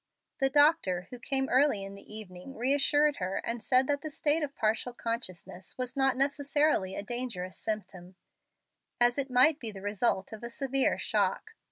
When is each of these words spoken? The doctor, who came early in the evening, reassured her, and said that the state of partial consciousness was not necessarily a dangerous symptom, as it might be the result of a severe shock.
The 0.39 0.49
doctor, 0.49 1.05
who 1.11 1.19
came 1.19 1.47
early 1.49 1.83
in 1.83 1.93
the 1.93 2.11
evening, 2.15 2.55
reassured 2.57 3.17
her, 3.17 3.35
and 3.43 3.61
said 3.61 3.85
that 3.85 4.01
the 4.01 4.09
state 4.09 4.41
of 4.41 4.55
partial 4.55 4.93
consciousness 4.95 5.77
was 5.77 5.95
not 5.95 6.17
necessarily 6.17 6.95
a 6.95 7.03
dangerous 7.03 7.55
symptom, 7.55 8.15
as 8.99 9.19
it 9.19 9.29
might 9.29 9.59
be 9.59 9.69
the 9.71 9.79
result 9.79 10.33
of 10.33 10.41
a 10.41 10.49
severe 10.49 10.97
shock. 10.97 11.53